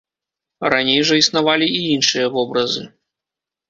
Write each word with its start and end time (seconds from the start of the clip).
Раней 0.75 1.03
жа 1.11 1.19
існавалі 1.25 1.71
і 1.83 1.85
іншыя 1.99 2.35
вобразы. 2.39 2.93